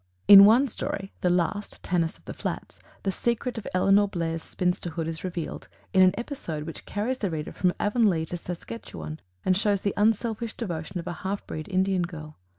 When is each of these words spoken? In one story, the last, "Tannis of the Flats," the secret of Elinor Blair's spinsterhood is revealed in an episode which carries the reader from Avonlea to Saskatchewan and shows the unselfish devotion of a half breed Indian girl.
In 0.27 0.45
one 0.45 0.67
story, 0.67 1.13
the 1.21 1.29
last, 1.29 1.83
"Tannis 1.83 2.17
of 2.17 2.25
the 2.25 2.33
Flats," 2.33 2.79
the 3.03 3.11
secret 3.11 3.59
of 3.59 3.67
Elinor 3.75 4.07
Blair's 4.07 4.41
spinsterhood 4.41 5.07
is 5.07 5.23
revealed 5.23 5.67
in 5.93 6.01
an 6.01 6.15
episode 6.17 6.63
which 6.63 6.87
carries 6.87 7.19
the 7.19 7.29
reader 7.29 7.51
from 7.51 7.71
Avonlea 7.79 8.25
to 8.25 8.37
Saskatchewan 8.37 9.19
and 9.45 9.55
shows 9.55 9.81
the 9.81 9.93
unselfish 9.95 10.53
devotion 10.57 10.97
of 10.97 11.05
a 11.05 11.13
half 11.21 11.45
breed 11.45 11.69
Indian 11.69 12.01
girl. 12.01 12.39